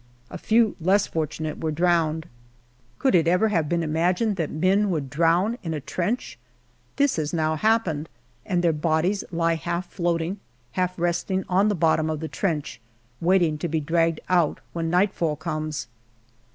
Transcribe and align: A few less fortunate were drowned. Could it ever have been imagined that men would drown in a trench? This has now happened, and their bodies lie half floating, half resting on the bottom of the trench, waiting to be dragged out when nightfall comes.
A 0.31 0.37
few 0.39 0.75
less 0.81 1.05
fortunate 1.05 1.61
were 1.61 1.69
drowned. 1.69 2.27
Could 2.97 3.13
it 3.13 3.27
ever 3.27 3.49
have 3.49 3.69
been 3.69 3.83
imagined 3.83 4.35
that 4.37 4.49
men 4.49 4.89
would 4.89 5.11
drown 5.11 5.59
in 5.61 5.75
a 5.75 5.79
trench? 5.79 6.39
This 6.95 7.17
has 7.17 7.33
now 7.33 7.55
happened, 7.55 8.09
and 8.43 8.63
their 8.63 8.73
bodies 8.73 9.23
lie 9.29 9.53
half 9.53 9.91
floating, 9.93 10.39
half 10.71 10.97
resting 10.97 11.43
on 11.47 11.67
the 11.69 11.75
bottom 11.75 12.09
of 12.09 12.19
the 12.19 12.27
trench, 12.27 12.81
waiting 13.19 13.59
to 13.59 13.67
be 13.67 13.79
dragged 13.79 14.21
out 14.27 14.59
when 14.73 14.89
nightfall 14.89 15.35
comes. 15.35 15.85